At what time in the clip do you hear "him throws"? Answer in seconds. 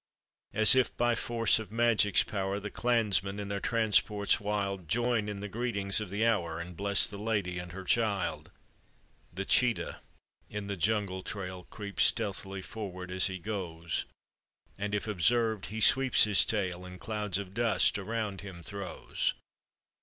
18.41-19.35